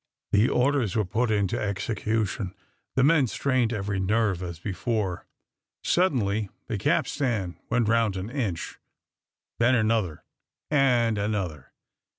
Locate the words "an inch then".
8.17-9.75